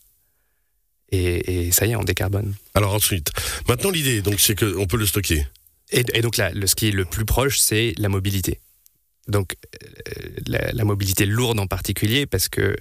Et, 1.13 1.67
et 1.67 1.73
ça 1.73 1.87
y 1.87 1.91
est, 1.93 1.97
on 1.97 2.05
décarbone. 2.05 2.55
Alors 2.75 2.95
ensuite, 2.95 3.31
maintenant 3.69 3.91
l'idée, 3.91 4.23
donc 4.23 4.39
c'est 4.41 4.55
qu'on 4.59 4.87
peut 4.87 4.97
le 4.97 5.07
stocker. 5.07 5.47
Et, 5.91 6.05
et 6.15 6.21
donc 6.23 6.37
là, 6.37 6.51
le, 6.53 6.67
ce 6.67 6.75
qui 6.75 6.89
est 6.89 6.93
le 6.93 7.05
plus 7.05 7.25
proche, 7.25 7.59
c'est 7.59 7.95
la 7.99 8.09
mobilité. 8.09 8.61
Donc 9.29 9.55
la, 10.47 10.73
la 10.73 10.85
mobilité 10.85 11.27
lourde 11.27 11.59
en 11.61 11.67
particulier, 11.67 12.27
parce 12.27 12.49
que 12.49 12.77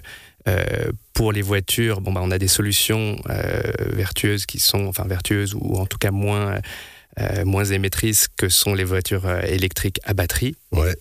euh, 0.48 0.90
pour 1.12 1.32
les 1.32 1.42
voitures, 1.42 2.00
bon 2.00 2.12
bah 2.12 2.20
on 2.22 2.30
a 2.30 2.38
des 2.38 2.48
solutions 2.48 3.20
euh, 3.28 3.60
vertueuses 3.92 4.46
qui 4.46 4.58
sont, 4.58 4.86
enfin 4.86 5.04
vertueuses 5.06 5.54
ou 5.54 5.76
en 5.76 5.86
tout 5.86 5.98
cas 5.98 6.10
moins 6.10 6.60
euh, 7.20 7.44
moins 7.44 7.64
émettrices 7.64 8.28
que 8.28 8.48
sont 8.48 8.74
les 8.74 8.84
voitures 8.84 9.28
électriques 9.44 10.00
à 10.04 10.14
batterie. 10.14 10.54
Ouais. 10.72 10.94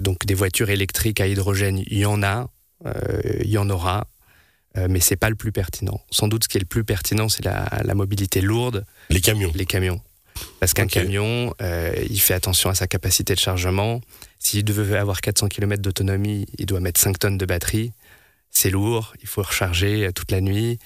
Donc 0.00 0.26
des 0.26 0.34
voitures 0.34 0.68
électriques 0.68 1.20
à 1.20 1.26
hydrogène, 1.26 1.82
il 1.86 1.98
y 1.98 2.04
en 2.04 2.22
a, 2.22 2.50
il 3.40 3.48
y 3.48 3.56
en 3.56 3.70
aura, 3.70 4.06
mais 4.76 5.00
c'est 5.00 5.16
pas 5.16 5.30
le 5.30 5.34
plus 5.34 5.50
pertinent. 5.50 5.98
Sans 6.10 6.28
doute, 6.28 6.44
ce 6.44 6.48
qui 6.50 6.58
est 6.58 6.60
le 6.60 6.66
plus 6.66 6.84
pertinent, 6.84 7.30
c'est 7.30 7.42
la, 7.42 7.66
la 7.82 7.94
mobilité 7.94 8.42
lourde, 8.42 8.84
Les 9.08 9.22
camions. 9.22 9.50
les 9.54 9.64
camions. 9.64 10.02
Parce 10.60 10.74
qu'un 10.74 10.86
camion, 10.86 11.54
euh, 11.60 11.92
il 12.08 12.20
fait 12.20 12.34
attention 12.34 12.70
à 12.70 12.74
sa 12.74 12.86
capacité 12.86 13.34
de 13.34 13.38
chargement. 13.38 14.00
S'il 14.38 14.64
devait 14.64 14.96
avoir 14.96 15.20
400 15.20 15.48
km 15.48 15.82
d'autonomie, 15.82 16.46
il 16.58 16.66
doit 16.66 16.80
mettre 16.80 17.00
5 17.00 17.18
tonnes 17.18 17.38
de 17.38 17.46
batterie. 17.46 17.92
C'est 18.52 18.70
lourd, 18.70 19.14
il 19.22 19.26
faut 19.28 19.42
recharger 19.42 20.06
euh, 20.06 20.12
toute 20.12 20.30
la 20.30 20.40
nuit. 20.40 20.78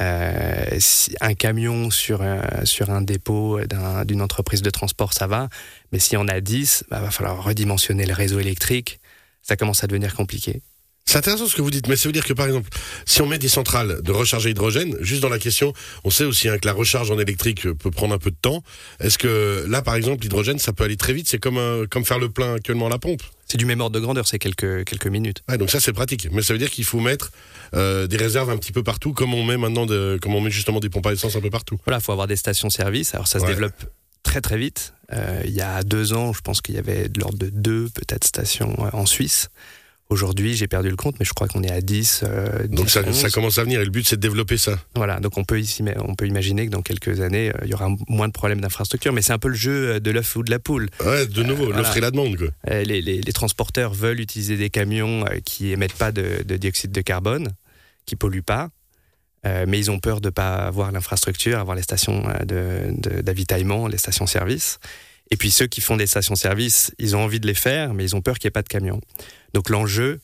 Euh, 0.00 0.78
un 1.20 1.34
camion 1.34 1.90
sur 1.90 2.22
un, 2.22 2.64
sur 2.64 2.90
un 2.90 3.02
dépôt 3.02 3.60
d'un- 3.66 4.04
d'une 4.04 4.22
entreprise 4.22 4.62
de 4.62 4.70
transport, 4.70 5.12
ça 5.12 5.26
va. 5.26 5.48
Mais 5.92 5.98
si 5.98 6.16
on 6.16 6.26
a 6.28 6.40
10, 6.40 6.84
il 6.90 6.96
va 6.98 7.10
falloir 7.10 7.42
redimensionner 7.44 8.06
le 8.06 8.14
réseau 8.14 8.40
électrique. 8.40 9.00
Ça 9.42 9.56
commence 9.56 9.84
à 9.84 9.86
devenir 9.86 10.14
compliqué. 10.14 10.62
C'est 11.04 11.18
intéressant 11.18 11.46
ce 11.46 11.56
que 11.56 11.62
vous 11.62 11.70
dites, 11.70 11.88
mais 11.88 11.96
ça 11.96 12.08
veut 12.08 12.12
dire 12.12 12.24
que 12.24 12.32
par 12.32 12.46
exemple, 12.46 12.70
si 13.06 13.20
on 13.22 13.26
met 13.26 13.38
des 13.38 13.48
centrales 13.48 14.00
de 14.02 14.12
recharge 14.12 14.46
à 14.46 14.50
hydrogène, 14.50 14.96
juste 15.00 15.20
dans 15.20 15.28
la 15.28 15.38
question, 15.38 15.72
on 16.04 16.10
sait 16.10 16.24
aussi 16.24 16.48
hein, 16.48 16.58
que 16.58 16.66
la 16.66 16.72
recharge 16.72 17.10
en 17.10 17.18
électrique 17.18 17.70
peut 17.72 17.90
prendre 17.90 18.14
un 18.14 18.18
peu 18.18 18.30
de 18.30 18.36
temps. 18.40 18.62
Est-ce 19.00 19.18
que 19.18 19.66
là, 19.68 19.82
par 19.82 19.96
exemple, 19.96 20.22
l'hydrogène, 20.22 20.58
ça 20.58 20.72
peut 20.72 20.84
aller 20.84 20.96
très 20.96 21.12
vite? 21.12 21.28
C'est 21.28 21.38
comme, 21.38 21.86
comme 21.88 22.04
faire 22.04 22.18
le 22.18 22.30
plein 22.30 22.54
actuellement 22.54 22.86
à 22.86 22.90
la 22.90 22.98
pompe. 22.98 23.22
C'est 23.46 23.58
du 23.58 23.66
même 23.66 23.80
ordre 23.80 23.94
de 23.94 24.00
grandeur, 24.00 24.26
c'est 24.26 24.38
quelques, 24.38 24.84
quelques 24.84 25.08
minutes. 25.08 25.42
Ouais, 25.48 25.58
donc 25.58 25.70
ça, 25.70 25.80
c'est 25.80 25.92
pratique. 25.92 26.28
Mais 26.32 26.40
ça 26.40 26.54
veut 26.54 26.58
dire 26.58 26.70
qu'il 26.70 26.84
faut 26.84 27.00
mettre 27.00 27.32
euh, 27.74 28.06
des 28.06 28.16
réserves 28.16 28.48
un 28.48 28.56
petit 28.56 28.72
peu 28.72 28.82
partout, 28.82 29.12
comme 29.12 29.34
on 29.34 29.44
met 29.44 29.58
maintenant, 29.58 29.84
de, 29.84 30.18
comme 30.22 30.34
on 30.34 30.40
met 30.40 30.50
justement 30.50 30.80
des 30.80 30.88
pompes 30.88 31.06
à 31.06 31.12
essence 31.12 31.36
un 31.36 31.40
peu 31.40 31.50
partout. 31.50 31.78
Voilà, 31.84 31.98
il 31.98 32.02
faut 32.02 32.12
avoir 32.12 32.28
des 32.28 32.36
stations-service. 32.36 33.14
Alors 33.14 33.26
ça 33.26 33.40
se 33.40 33.44
développe 33.44 33.74
très 34.22 34.40
très 34.40 34.56
vite. 34.56 34.94
Euh, 35.12 35.42
il 35.44 35.52
y 35.52 35.60
a 35.60 35.82
deux 35.82 36.14
ans, 36.14 36.32
je 36.32 36.40
pense 36.40 36.60
qu'il 36.62 36.76
y 36.76 36.78
avait 36.78 37.08
de 37.08 37.20
l'ordre 37.20 37.36
de 37.36 37.50
deux 37.50 37.90
peut-être 37.90 38.24
stations 38.24 38.74
euh, 38.78 38.88
en 38.92 39.04
Suisse. 39.04 39.48
Aujourd'hui, 40.12 40.54
j'ai 40.54 40.68
perdu 40.68 40.90
le 40.90 40.96
compte, 40.96 41.16
mais 41.18 41.24
je 41.24 41.32
crois 41.32 41.48
qu'on 41.48 41.62
est 41.62 41.70
à 41.72 41.80
10. 41.80 42.20
euh, 42.24 42.66
Donc 42.68 42.86
10, 42.86 42.92
ça, 42.92 43.00
11. 43.06 43.16
ça 43.16 43.30
commence 43.30 43.56
à 43.58 43.64
venir 43.64 43.80
et 43.80 43.84
le 43.84 43.90
but, 43.90 44.06
c'est 44.06 44.16
de 44.16 44.20
développer 44.20 44.58
ça. 44.58 44.78
Voilà, 44.94 45.20
donc 45.20 45.38
on 45.38 45.44
peut, 45.44 45.58
ici, 45.58 45.82
on 45.96 46.14
peut 46.14 46.26
imaginer 46.26 46.66
que 46.66 46.70
dans 46.70 46.82
quelques 46.82 47.20
années, 47.20 47.48
euh, 47.50 47.58
il 47.64 47.70
y 47.70 47.74
aura 47.74 47.88
moins 48.08 48.28
de 48.28 48.32
problèmes 48.32 48.60
d'infrastructure, 48.60 49.12
mais 49.12 49.22
c'est 49.22 49.32
un 49.32 49.38
peu 49.38 49.48
le 49.48 49.54
jeu 49.54 49.94
euh, 49.94 50.00
de 50.00 50.10
l'œuf 50.10 50.36
ou 50.36 50.42
de 50.42 50.50
la 50.50 50.58
poule. 50.58 50.88
Ouais, 51.04 51.26
de 51.26 51.42
nouveau, 51.42 51.64
voilà. 51.64 51.78
l'offre 51.78 51.96
et 51.96 52.00
la 52.00 52.10
demande. 52.10 52.36
Quoi. 52.36 52.48
Euh, 52.70 52.82
Les, 52.84 53.00
les- 53.00 53.20
les 53.22 53.32
transporteurs 53.32 53.94
veulent 53.94 54.20
utiliser 54.20 54.56
des 54.56 54.68
camions 54.70 55.24
euh, 55.26 55.38
qui 55.44 55.72
émettent 55.72 55.94
pas 55.94 56.12
de, 56.12 56.42
de 56.46 56.56
dioxyde 56.58 56.92
de 56.92 57.00
carbone, 57.00 57.48
qui 58.04 58.14
polluent 58.16 58.42
pas, 58.42 58.68
euh, 59.46 59.64
mais 59.66 59.78
ils 59.78 59.90
ont 59.90 59.98
peur 59.98 60.20
de 60.20 60.28
pas 60.30 60.54
avoir 60.56 60.92
l'infrastructure, 60.92 61.58
avoir 61.58 61.74
les 61.74 61.82
stations 61.82 62.22
euh, 62.50 62.92
d'avitaillement, 63.22 63.88
les 63.88 63.98
stations-service. 63.98 64.78
Et 65.30 65.36
puis 65.36 65.50
ceux 65.50 65.66
qui 65.66 65.80
font 65.80 65.96
des 65.96 66.06
stations-service, 66.06 66.92
ils 66.98 67.16
ont 67.16 67.24
envie 67.24 67.40
de 67.40 67.46
les 67.46 67.54
faire, 67.54 67.94
mais 67.94 68.04
ils 68.04 68.14
ont 68.14 68.20
peur 68.20 68.38
qu'il 68.38 68.46
n'y 68.48 68.50
ait 68.50 68.52
pas 68.52 68.62
de 68.62 68.68
camions. 68.68 69.00
Donc 69.54 69.68
l'enjeu, 69.68 70.20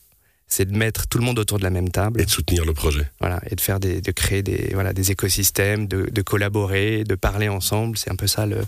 c'est 0.48 0.64
de 0.70 0.76
mettre 0.76 1.06
tout 1.06 1.18
le 1.18 1.24
monde 1.24 1.38
autour 1.38 1.58
de 1.58 1.62
la 1.64 1.70
même 1.70 1.90
table. 1.90 2.20
Et 2.20 2.24
de 2.24 2.30
soutenir 2.30 2.64
le 2.64 2.72
projet. 2.72 3.02
Voilà, 3.20 3.40
et 3.50 3.54
de 3.54 3.60
faire 3.60 3.80
des, 3.80 4.00
de 4.00 4.10
créer 4.12 4.42
des, 4.42 4.70
voilà, 4.72 4.92
des 4.92 5.10
écosystèmes, 5.10 5.86
de, 5.86 6.08
de 6.10 6.22
collaborer, 6.22 7.04
de 7.04 7.14
parler 7.14 7.48
ensemble. 7.48 7.98
C'est 7.98 8.10
un 8.10 8.16
peu 8.16 8.26
ça 8.26 8.46
le, 8.46 8.58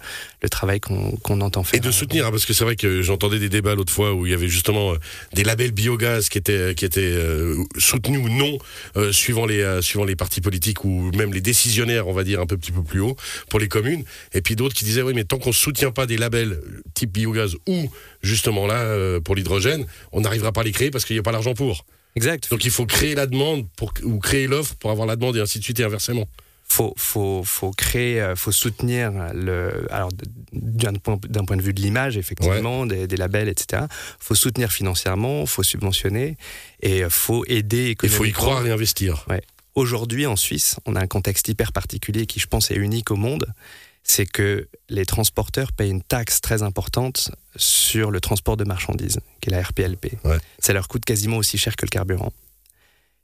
le 0.43 0.49
travail 0.49 0.81
qu'on 0.81 1.13
qu'on 1.23 1.41
entend 1.41 1.65
faire. 1.65 1.79
Et 1.79 1.81
de 1.81 1.91
soutenir, 1.91 2.27
hein, 2.27 2.31
parce 2.31 2.47
que 2.47 2.53
c'est 2.53 2.65
vrai 2.65 2.77
que 2.77 3.03
j'entendais 3.03 3.39
des 3.39 3.49
débats 3.49 3.75
l'autre 3.75 3.93
fois 3.93 4.13
où 4.15 4.27
il 4.27 4.31
y 4.33 4.35
avait 4.35 4.49
justement 4.49 4.93
euh, 4.93 4.97
des 5.33 5.45
labels 5.45 5.73
biogaz 5.73 6.29
qui 6.29 6.39
étaient, 6.39 6.75
qui 6.75 6.85
étaient 6.85 7.01
euh, 7.01 7.57
soutenus 7.79 8.21
ou 8.23 8.29
non, 8.29 8.59
euh, 8.97 9.13
suivant, 9.13 9.47
les, 9.47 9.61
euh, 9.63 9.83
suivant 9.83 10.05
les 10.05 10.17
partis 10.17 10.41
politiques 10.41 10.85
ou 10.85 11.11
même 11.17 11.33
les 11.33 11.41
décisionnaires, 11.41 12.09
on 12.09 12.13
va 12.13 12.25
dire, 12.25 12.41
un 12.41 12.47
peu, 12.47 12.57
petit 12.57 12.73
peu 12.73 12.83
plus 12.83 13.01
haut 13.01 13.17
pour 13.49 13.59
les 13.59 13.69
communes. 13.69 14.05
Et 14.35 14.43
puis 14.43 14.57
d'autres 14.57 14.75
qui 14.75 14.85
disaient, 14.85 15.03
oui, 15.03 15.15
mais 15.15 15.25
tant 15.25 15.39
qu'on 15.39 15.51
ne 15.51 15.55
soutient 15.55 15.93
pas 15.93 16.07
des 16.07 16.17
labels 16.19 16.61
type 16.95 17.13
biogaz 17.13 17.57
ou 17.67 17.91
justement 18.23 18.67
là, 18.67 18.81
euh, 18.83 19.21
pour 19.21 19.35
l'hydrogène, 19.35 19.87
on 20.13 20.21
n'arrivera 20.21 20.53
pas 20.53 20.61
à 20.61 20.65
les 20.65 20.73
créer 20.73 20.91
parce 20.91 21.05
qu'il 21.05 21.17
n'y 21.17 21.21
a 21.21 21.23
pas 21.23 21.33
l'argent 21.33 21.55
pour. 21.55 21.70
Exact. 22.17 22.51
Donc 22.51 22.65
il 22.65 22.71
faut 22.71 22.87
créer 22.87 23.15
la 23.15 23.27
demande 23.27 23.69
pour, 23.77 23.93
ou 24.03 24.19
créer 24.19 24.47
l'offre 24.47 24.75
pour 24.77 24.91
avoir 24.91 25.07
la 25.07 25.17
demande 25.17 25.37
et 25.37 25.41
ainsi 25.41 25.59
de 25.59 25.65
suite 25.65 25.81
et 25.81 25.85
inversement. 25.85 26.27
faut, 26.71 26.95
faut, 26.97 27.43
faut 27.45 27.73
créer, 27.73 28.21
euh, 28.21 28.37
faut 28.37 28.53
soutenir 28.53 29.13
le. 29.35 29.87
Alors, 29.91 30.11
d'un 30.53 30.93
point, 30.95 31.19
d'un 31.29 31.45
point 31.45 31.57
de 31.57 31.63
vue 31.63 31.75
de 31.75 31.81
l'image, 31.81 32.17
effectivement, 32.17 32.87
des, 32.87 33.09
des 33.09 33.17
labels, 33.17 33.49
etc. 33.49 33.85
Faut 34.21 34.37
soutenir 34.37 34.71
financièrement, 34.71 35.47
faut 35.47 35.65
subventionner 35.65 36.37
et 36.81 37.03
euh, 37.03 37.11
faut 37.11 37.45
aider 37.47 37.97
Il 38.03 38.09
faut 38.09 38.25
y 38.25 38.33
croire 38.33 38.65
et 38.67 38.71
investir. 38.71 39.27
Aujourd'hui, 39.75 40.27
en 40.27 40.37
Suisse, 40.37 40.77
on 40.87 40.95
a 40.97 41.01
un 41.01 41.07
contexte 41.07 41.49
hyper 41.49 41.73
particulier 41.73 42.27
qui, 42.27 42.39
je 42.41 42.47
pense, 42.47 42.71
est 42.71 42.77
unique 42.77 43.11
au 43.11 43.17
monde. 43.17 43.47
C'est 44.13 44.27
que 44.27 44.69
les 44.89 45.07
transporteurs 45.07 45.73
payent 45.73 45.91
une 45.91 46.03
taxe 46.03 46.41
très 46.41 46.63
importante 46.63 47.31
sur 47.55 48.11
le 48.11 48.21
transport 48.21 48.57
de 48.57 48.65
marchandises, 48.65 49.21
qui 49.41 49.51
est 49.51 49.53
la 49.53 49.63
RPLP. 49.63 50.05
Ouais. 50.25 50.39
Ça 50.59 50.73
leur 50.73 50.89
coûte 50.89 51.05
quasiment 51.05 51.37
aussi 51.37 51.59
cher 51.59 51.77
que 51.77 51.87
le 51.87 51.91
carburant. 51.91 52.33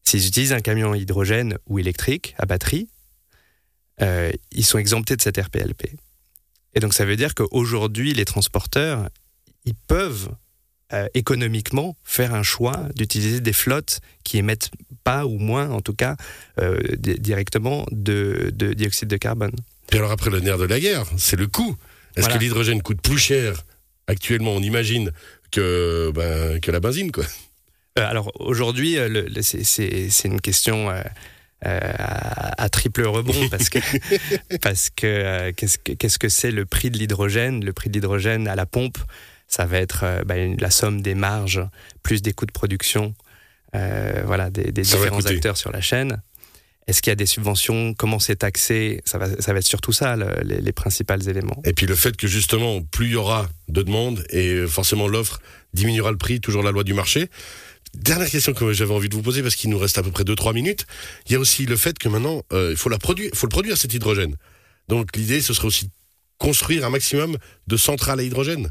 S'ils 0.04 0.24
utilisent 0.28 0.52
un 0.52 0.60
camion 0.60 0.92
à 0.92 0.96
hydrogène 0.96 1.58
ou 1.66 1.80
électrique, 1.80 2.36
à 2.38 2.46
batterie, 2.46 2.88
euh, 4.00 4.30
ils 4.52 4.64
sont 4.64 4.78
exemptés 4.78 5.16
de 5.16 5.22
cette 5.22 5.38
RPLP. 5.38 5.82
Et 6.74 6.80
donc 6.80 6.94
ça 6.94 7.04
veut 7.04 7.16
dire 7.16 7.34
qu'aujourd'hui, 7.34 8.12
les 8.14 8.24
transporteurs, 8.24 9.08
ils 9.64 9.74
peuvent 9.88 10.28
euh, 10.92 11.08
économiquement 11.14 11.96
faire 12.04 12.32
un 12.32 12.44
choix 12.44 12.76
d'utiliser 12.94 13.40
des 13.40 13.52
flottes 13.52 14.00
qui 14.22 14.38
émettent 14.38 14.70
pas 15.02 15.26
ou 15.26 15.38
moins, 15.38 15.70
en 15.70 15.80
tout 15.80 15.94
cas, 15.94 16.14
euh, 16.60 16.78
di- 16.96 17.18
directement 17.18 17.86
de, 17.90 18.52
de 18.54 18.72
dioxyde 18.72 19.08
de 19.08 19.16
carbone. 19.16 19.56
Puis 19.88 19.98
alors 19.98 20.10
après 20.10 20.30
le 20.30 20.40
nerf 20.40 20.58
de 20.58 20.64
la 20.64 20.80
guerre, 20.80 21.04
c'est 21.16 21.36
le 21.36 21.46
coût. 21.46 21.76
Est-ce 22.16 22.22
Voilà. 22.26 22.34
que 22.36 22.40
l'hydrogène 22.42 22.82
coûte 22.82 23.00
plus 23.00 23.18
cher 23.18 23.62
actuellement, 24.06 24.52
on 24.52 24.60
imagine, 24.62 25.10
que, 25.50 26.10
ben, 26.14 26.60
que 26.60 26.70
la 26.70 26.80
benzine 26.80 27.12
quoi 27.12 27.24
Euh, 27.98 28.06
alors 28.06 28.30
aujourd'hui, 28.40 28.98
euh, 28.98 29.24
c'est- 29.42 30.24
une 30.24 30.40
question 30.40 30.90
euh, 30.90 31.02
euh, 31.66 31.80
à, 31.98 32.62
à 32.62 32.68
triple 32.68 33.06
rebond 33.06 33.48
parce 33.50 33.68
que 33.70 33.78
parce 34.58 34.90
que 34.90 35.06
euh, 35.06 35.52
qu'est-ce 35.56 35.78
que 35.78 35.92
qu'est-ce 35.92 36.18
que 36.18 36.28
c'est 36.28 36.50
le 36.50 36.66
prix 36.66 36.90
de 36.90 36.98
l'hydrogène? 36.98 37.64
Le 37.64 37.72
prix 37.72 37.88
de 37.88 37.94
l'hydrogène 37.94 38.48
à 38.48 38.54
la 38.54 38.66
pompe, 38.66 38.98
ça 39.48 39.64
va 39.66 39.78
être 39.78 40.00
euh, 40.04 40.24
bah, 40.24 40.36
une- 40.36 40.60
la 40.60 40.70
somme 40.70 41.00
des 41.00 41.14
marges 41.14 41.62
plus 42.02 42.20
des 42.22 42.32
coûts 42.32 42.46
de 42.46 42.52
production, 42.52 43.14
voilà, 43.72 44.50
des, 44.50 44.72
des 44.72 44.82
différents 44.82 45.24
acteurs 45.26 45.56
sur 45.56 45.70
la 45.70 45.80
chaîne. 45.80 46.22
Est-ce 46.86 47.02
qu'il 47.02 47.10
y 47.10 47.12
a 47.12 47.16
des 47.16 47.26
subventions? 47.26 47.94
Comment 47.94 48.18
c'est 48.20 48.36
taxé? 48.36 49.00
Ça 49.04 49.18
va, 49.18 49.28
ça 49.40 49.52
va 49.52 49.58
être 49.58 49.66
surtout 49.66 49.92
ça 49.92 50.16
le- 50.16 50.42
les, 50.44 50.60
les 50.60 50.72
principaux 50.72 51.16
éléments. 51.18 51.60
Et 51.64 51.72
puis 51.72 51.86
le 51.86 51.96
fait 51.96 52.16
que 52.16 52.28
justement, 52.28 52.80
plus 52.82 53.06
il 53.06 53.12
y 53.12 53.16
aura 53.16 53.48
de 53.68 53.82
demandes 53.82 54.24
et 54.30 54.66
forcément 54.68 55.08
l'offre 55.08 55.40
diminuera 55.74 56.10
le 56.12 56.16
prix, 56.16 56.40
toujours 56.40 56.62
la 56.62 56.70
loi 56.70 56.84
du 56.84 56.94
marché. 56.94 57.28
Dernière 57.94 58.28
question 58.30 58.52
que 58.52 58.72
j'avais 58.72 58.92
envie 58.94 59.08
de 59.08 59.14
vous 59.14 59.22
poser 59.22 59.42
parce 59.42 59.56
qu'il 59.56 59.70
nous 59.70 59.78
reste 59.78 59.98
à 59.98 60.02
peu 60.02 60.10
près 60.10 60.22
2-3 60.24 60.54
minutes. 60.54 60.86
Il 61.26 61.32
y 61.32 61.34
a 61.34 61.38
aussi 61.40 61.66
le 61.66 61.76
fait 61.76 61.98
que 61.98 62.08
maintenant, 62.08 62.42
euh, 62.52 62.68
il 62.72 62.76
faut, 62.76 62.88
la 62.88 62.98
produire, 62.98 63.30
faut 63.34 63.46
le 63.46 63.50
produire 63.50 63.76
cet 63.76 63.92
hydrogène. 63.94 64.36
Donc 64.88 65.16
l'idée, 65.16 65.40
ce 65.40 65.54
serait 65.54 65.66
aussi 65.66 65.86
de 65.86 65.90
construire 66.38 66.84
un 66.86 66.90
maximum 66.90 67.36
de 67.66 67.76
centrales 67.76 68.20
à 68.20 68.22
hydrogène. 68.22 68.70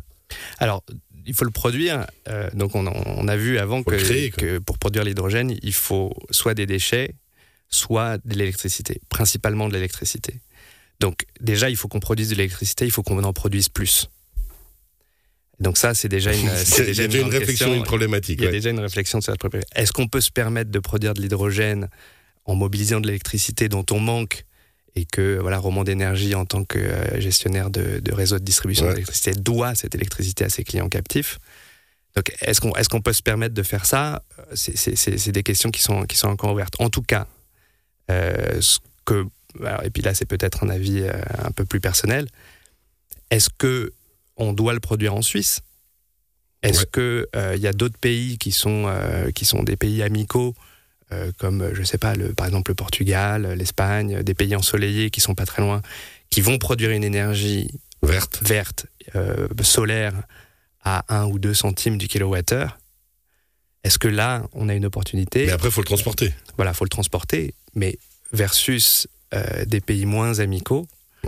Alors, 0.60 0.84
il 1.26 1.34
faut 1.34 1.44
le 1.46 1.52
produire. 1.52 2.06
euh, 2.30 2.50
donc, 2.54 2.76
on, 2.76 2.86
on 2.88 3.28
a 3.28 3.36
vu 3.36 3.58
avant 3.58 3.82
créer, 3.84 4.30
que 4.30 4.60
pour 4.60 4.78
produire 4.78 5.04
l'hydrogène, 5.04 5.58
il 5.64 5.74
faut 5.74 6.14
soit 6.30 6.54
des 6.54 6.66
déchets, 6.68 7.16
soit 7.70 8.18
de 8.26 8.36
l'électricité, 8.36 9.02
principalement 9.10 9.68
de 9.68 9.74
l'électricité. 9.74 10.40
Donc, 11.00 11.26
déjà, 11.42 11.70
il 11.70 11.76
faut 11.76 11.88
qu'on 11.88 12.00
produise 12.00 12.30
de 12.30 12.36
l'électricité, 12.36 12.86
il 12.86 12.92
faut 12.92 13.04
qu'on 13.04 13.22
en 13.24 13.34
produise 13.34 13.70
plus. 13.70 14.10
Donc 15.60 15.78
ça, 15.78 15.94
c'est 15.94 16.10
déjà 16.10 16.34
une, 16.34 16.50
c'est 16.56 16.86
déjà 16.86 17.04
réflexion, 17.04 17.46
question. 17.46 17.74
une 17.74 17.84
problématique. 17.84 18.40
Il 18.40 18.44
y 18.44 18.48
a 18.48 18.50
ouais. 18.50 18.56
déjà 18.56 18.70
une 18.70 18.80
réflexion 18.80 19.22
sur 19.22 19.32
cette 19.32 19.40
problématique. 19.40 19.72
Est-ce 19.76 19.92
qu'on 19.92 20.08
peut 20.08 20.22
se 20.22 20.32
permettre 20.32 20.70
de 20.72 20.80
produire 20.80 21.14
de 21.14 21.22
l'hydrogène 21.22 21.90
en 22.46 22.56
mobilisant 22.56 23.00
de 23.00 23.08
l'électricité 23.08 23.70
dont 23.70 23.86
on 23.92 24.00
manque 24.00 24.46
et 24.96 25.06
que 25.06 25.38
voilà, 25.42 25.58
Roman 25.58 25.84
d'énergie 25.84 26.36
en 26.36 26.46
tant 26.46 26.64
que 26.64 26.78
euh, 26.80 27.20
gestionnaire 27.20 27.70
de, 27.70 28.00
de 28.00 28.14
réseau 28.14 28.38
de 28.40 28.44
distribution 28.44 28.86
Ouais. 28.86 28.94
d'électricité 28.94 29.32
doit 29.34 29.76
cette 29.76 29.96
électricité 29.96 30.44
à 30.46 30.50
ses 30.50 30.64
clients 30.64 30.90
captifs? 30.90 31.40
Donc 32.16 32.34
est-ce 32.42 32.62
qu'on 32.62 32.74
est 32.76 32.88
qu'on 32.88 33.02
peut 33.02 33.12
se 33.12 33.22
permettre 33.22 33.54
de 33.54 33.64
faire 33.64 33.86
ça? 33.86 34.24
C'est- 34.54 34.96
C'est 34.96 35.32
des 35.34 35.44
questions 35.44 35.70
qui 35.72 35.82
sont, 35.82 36.04
qui 36.04 36.16
sont 36.18 36.28
encore 36.30 36.54
ouvertes. 36.54 36.76
En 36.80 36.90
tout 36.90 37.02
cas, 37.02 37.28
euh, 37.28 37.35
ce 38.10 38.80
que, 39.06 39.26
alors, 39.64 39.84
et 39.84 39.90
puis 39.90 40.02
là 40.04 40.14
c'est 40.14 40.26
peut-être 40.26 40.64
un 40.64 40.70
avis 40.70 41.02
euh, 41.02 41.14
un 41.44 41.52
peu 41.52 41.66
plus 41.66 41.80
personnel, 41.80 42.28
est-ce 43.32 43.50
que 43.58 43.94
on 44.38 44.54
doit 44.54 44.74
le 44.74 44.80
produire 44.80 45.16
en 45.16 45.22
Suisse? 45.22 45.62
Est-ce 46.62 46.80
Ouais. 46.82 46.86
que 46.92 47.28
qu'il 47.54 47.62
y 47.62 47.68
a 47.68 47.74
d'autres 47.74 47.98
pays 47.98 48.38
qui 48.38 48.52
sont, 48.52 48.86
euh, 48.88 49.32
qui 49.32 49.46
sont 49.46 49.64
des 49.64 49.76
pays 49.78 50.02
amicaux 50.04 50.56
euh, 51.12 51.32
comme, 51.38 51.62
euh, 51.62 51.70
je 51.76 51.84
sais 51.84 52.00
pas, 52.00 52.16
le, 52.16 52.34
par 52.34 52.48
exemple 52.48 52.72
le 52.72 52.76
Portugal, 52.76 53.46
euh, 53.46 53.56
l'Espagne, 53.56 54.24
des 54.24 54.34
pays 54.34 54.56
ensoleillés 54.56 55.12
qui 55.12 55.22
sont 55.22 55.36
pas 55.36 55.46
très 55.46 55.62
loin, 55.62 55.84
qui 56.32 56.42
vont 56.42 56.58
produire 56.58 56.90
une 56.90 57.04
énergie 57.04 57.70
Verte. 58.02 58.42
verte, 58.44 58.88
euh, 59.16 59.48
solaire, 59.62 60.14
à 60.84 61.06
1 61.16 61.26
ou 61.28 61.38
2 61.38 61.54
centimes 61.54 62.00
du 62.00 62.08
kilowattheure, 62.08 62.80
est-ce 63.86 63.98
que 64.00 64.08
là, 64.10 64.44
on 64.54 64.68
a 64.68 64.74
une 64.74 64.86
opportunité 64.86 65.46
Mais 65.46 65.51
après, 65.54 65.70
il 65.70 65.72
faut 65.72 65.82
le 65.82 65.86
transporter. 65.86 66.34
Voilà, 66.58 66.74
faut 66.74 66.84
le 66.86 66.89
transporter, 66.89 67.54
mais 67.75 67.98
versus 68.34 69.08
euh, 69.34 69.63
des 69.65 69.80
pays 69.80 70.06
moins 70.06 70.39
amicaux 70.39 70.88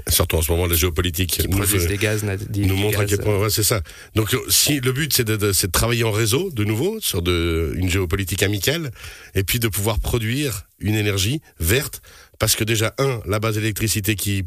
Surtout 0.10 0.36
en 0.36 0.44
ce 0.44 0.52
moment, 0.52 0.68
la 0.68 0.76
géopolitique 0.76 1.32
qui 1.42 1.48
nous, 1.48 1.58
des 1.88 1.98
gaz, 1.98 2.24
des 2.50 2.66
nous 2.68 2.76
montre 2.76 3.00
à 3.00 3.06
quel 3.06 3.18
point. 3.18 3.40
Ouais, 3.40 3.50
c'est 3.50 3.64
ça. 3.64 3.82
Donc, 4.14 4.32
euh, 4.36 4.40
si 4.48 4.80
le 4.80 4.92
but 4.92 5.12
c'est 5.12 5.24
de, 5.24 5.36
de- 5.38 5.52
c'est 5.54 5.68
de 5.68 5.72
travailler 5.72 6.04
en 6.04 6.12
réseau 6.12 6.52
de 6.52 6.64
nouveau 6.64 7.00
sur 7.00 7.24
de, 7.24 7.74
une 7.76 7.90
géopolitique 7.90 8.44
amicale, 8.44 8.92
et 9.34 9.44
puis 9.44 9.58
de 9.60 9.68
pouvoir 9.68 10.00
produire 10.00 10.68
une 10.78 10.94
énergie 10.94 11.42
verte, 11.60 12.04
parce 12.38 12.56
que 12.56 12.64
déjà 12.64 12.94
un, 13.00 13.22
la 13.26 13.40
base 13.40 13.56
d'électricité 13.56 14.16
qui 14.16 14.46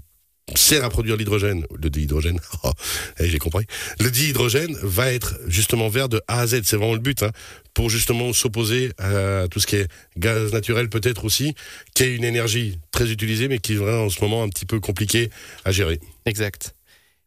sert 0.55 0.85
à 0.85 0.91
produire 0.91 1.17
l'hydrogène, 1.17 1.65
le 1.77 1.91
dihydrogène, 1.91 2.41
oh, 2.65 2.73
eh, 3.19 3.29
j'ai 3.29 3.39
compris, 3.39 3.67
le 3.99 4.11
dihydrogène 4.11 4.77
va 4.83 5.13
être 5.13 5.39
justement 5.47 5.89
vert 5.89 6.09
de 6.09 6.21
A 6.29 6.41
à 6.41 6.47
Z, 6.47 6.63
c'est 6.65 6.77
vraiment 6.77 6.95
le 6.95 7.01
but, 7.01 7.23
hein, 7.23 7.31
pour 7.75 7.91
justement 7.91 8.33
s'opposer 8.33 8.93
à 8.99 9.47
tout 9.51 9.61
ce 9.61 9.67
qui 9.67 9.77
est 9.77 9.89
gaz 10.17 10.53
naturel 10.53 10.89
peut-être 10.89 11.25
aussi, 11.25 11.55
qui 11.95 12.03
est 12.03 12.15
une 12.15 12.25
énergie 12.25 12.79
très 12.91 13.11
utilisée, 13.11 13.49
mais 13.49 13.59
qui 13.59 13.75
est 13.75 13.77
vraiment 13.77 14.05
en 14.05 14.11
ce 14.11 14.21
moment 14.21 14.43
un 14.43 14.49
petit 14.49 14.67
peu 14.67 14.81
compliquée 14.81 15.31
à 15.65 15.73
gérer. 15.73 16.01
Exact. 16.27 16.75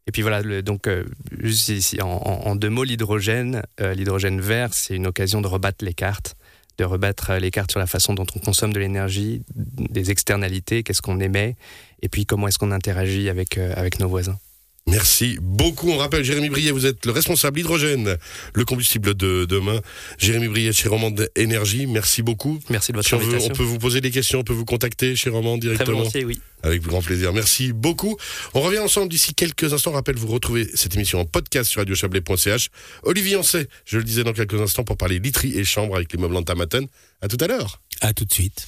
Et 0.06 0.12
puis 0.12 0.22
voilà, 0.22 0.62
donc 0.62 0.88
euh, 0.88 1.06
juste 1.40 1.70
ici, 1.70 1.98
en 2.02 2.56
deux 2.58 2.70
mots, 2.70 2.84
l'hydrogène, 2.84 3.64
euh, 3.80 3.94
l'hydrogène 3.94 4.42
vert, 4.42 4.74
c'est 4.74 4.96
une 4.96 5.08
occasion 5.08 5.40
de 5.40 5.48
rebattre 5.48 5.86
les 5.86 5.94
cartes, 5.94 6.36
de 6.78 6.84
rebattre 6.84 7.32
euh, 7.32 7.40
les 7.40 7.52
cartes 7.52 7.72
sur 7.72 7.80
la 7.80 7.88
façon 7.88 8.14
dont 8.14 8.26
on 8.36 8.40
consomme 8.40 8.74
de 8.74 8.80
l'énergie, 8.80 9.44
des 9.56 10.12
externalités, 10.12 10.84
qu'est-ce 10.84 11.02
qu'on 11.02 11.20
émet, 11.20 11.56
et 12.04 12.10
puis 12.10 12.28
comment 12.28 12.48
est-ce 12.48 12.60
qu'on 12.60 12.72
interagit 12.72 13.30
avec, 13.30 13.58
euh, 13.58 13.74
avec 13.76 14.00
nos 14.00 14.08
voisins. 14.10 14.38
Merci 14.86 15.38
beaucoup. 15.42 15.90
On 15.92 15.98
rappelle, 15.98 16.26
Jérémy 16.26 16.50
Briet, 16.50 16.72
vous 16.72 16.86
êtes 16.86 17.06
le 17.06 17.14
responsable 17.14 17.58
hydrogène, 17.62 18.18
le 18.54 18.66
combustible 18.66 19.14
de 19.14 19.46
demain. 19.46 19.80
Jérémy 20.18 20.50
Briet 20.50 20.74
chez 20.74 20.90
Romande 20.90 21.30
Énergie, 21.38 21.88
merci 21.88 22.22
beaucoup. 22.22 22.60
Merci 22.70 22.92
de 22.92 22.98
votre 22.98 23.08
Si 23.08 23.14
on, 23.16 23.18
veut, 23.20 23.24
on 23.28 23.30
invitation. 23.30 23.56
peut 23.56 23.64
vous 23.64 23.78
poser 23.80 24.02
des 24.02 24.12
questions, 24.12 24.40
on 24.40 24.44
peut 24.44 24.52
vous 24.52 24.66
contacter 24.66 25.16
chez 25.16 25.30
Romande 25.30 25.62
Très 25.62 25.70
directement. 25.70 26.00
volontiers, 26.00 26.26
oui. 26.26 26.42
Avec 26.64 26.82
grand 26.82 27.02
plaisir. 27.02 27.32
Merci 27.32 27.72
beaucoup. 27.72 28.18
On 28.56 28.60
revient 28.60 28.80
ensemble 28.80 29.08
d'ici 29.08 29.34
quelques 29.34 29.72
instants. 29.74 29.92
On 29.92 29.94
rappelle, 29.94 30.18
vous 30.18 30.28
retrouvez 30.28 30.70
cette 30.74 30.94
émission 30.96 31.22
en 31.22 31.26
podcast 31.26 31.70
sur 31.72 31.80
radiochablais.ch. 31.80 32.68
Olivier 33.04 33.38
Ancet, 33.38 33.70
je 33.86 33.98
le 33.98 34.04
disais 34.04 34.26
dans 34.26 34.34
quelques 34.34 34.60
instants, 34.60 34.84
pour 34.84 34.98
parler 34.98 35.18
literie 35.20 35.58
et 35.58 35.64
chambre 35.64 35.96
avec 35.96 36.12
les 36.12 36.20
meubles 36.20 36.36
en 36.36 36.44
Tamaten. 36.44 36.88
À 37.22 37.30
tout 37.30 37.38
à 37.40 37.48
l'heure. 37.48 37.80
À 38.02 38.12
tout 38.14 38.26
de 38.26 38.34
suite. 38.34 38.68